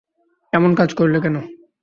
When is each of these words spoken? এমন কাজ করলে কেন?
এমন 0.53 0.71
কাজ 0.75 0.89
করলে 0.93 1.17
কেন? 1.23 1.35